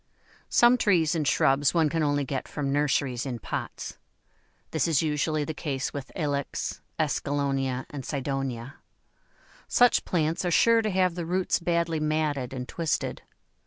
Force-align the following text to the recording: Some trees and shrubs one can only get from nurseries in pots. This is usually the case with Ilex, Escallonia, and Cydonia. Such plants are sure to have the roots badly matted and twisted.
Some 0.49 0.79
trees 0.79 1.13
and 1.13 1.27
shrubs 1.27 1.75
one 1.75 1.87
can 1.87 2.01
only 2.01 2.25
get 2.25 2.47
from 2.47 2.73
nurseries 2.73 3.23
in 3.23 3.37
pots. 3.37 3.99
This 4.71 4.87
is 4.87 5.03
usually 5.03 5.43
the 5.43 5.53
case 5.53 5.93
with 5.93 6.11
Ilex, 6.15 6.81
Escallonia, 6.97 7.85
and 7.91 8.03
Cydonia. 8.03 8.77
Such 9.67 10.03
plants 10.03 10.43
are 10.43 10.49
sure 10.49 10.81
to 10.81 10.89
have 10.89 11.13
the 11.13 11.27
roots 11.27 11.59
badly 11.59 11.99
matted 11.99 12.51
and 12.51 12.67
twisted. 12.67 13.21